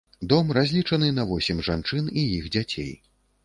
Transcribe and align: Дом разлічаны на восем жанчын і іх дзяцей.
Дом 0.29 0.47
разлічаны 0.57 1.11
на 1.19 1.27
восем 1.33 1.63
жанчын 1.69 2.13
і 2.23 2.27
іх 2.41 2.51
дзяцей. 2.59 2.93